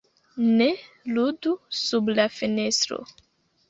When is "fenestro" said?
2.41-3.03